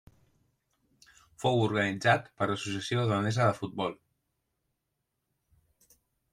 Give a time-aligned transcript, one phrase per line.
[1.43, 3.97] Fou organitzat per l'Associació Danesa de Futbol.